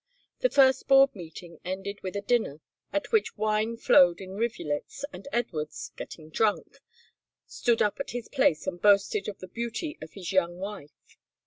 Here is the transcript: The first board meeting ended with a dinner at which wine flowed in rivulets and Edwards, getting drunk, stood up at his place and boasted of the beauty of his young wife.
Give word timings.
The 0.39 0.49
first 0.49 0.87
board 0.87 1.15
meeting 1.15 1.59
ended 1.63 2.01
with 2.01 2.15
a 2.15 2.21
dinner 2.23 2.59
at 2.91 3.11
which 3.11 3.37
wine 3.37 3.77
flowed 3.77 4.19
in 4.19 4.31
rivulets 4.33 5.05
and 5.13 5.27
Edwards, 5.31 5.91
getting 5.95 6.31
drunk, 6.31 6.79
stood 7.45 7.83
up 7.83 7.99
at 7.99 8.09
his 8.09 8.27
place 8.27 8.65
and 8.65 8.81
boasted 8.81 9.27
of 9.27 9.37
the 9.37 9.47
beauty 9.47 9.99
of 10.01 10.13
his 10.13 10.31
young 10.31 10.57
wife. 10.57 11.19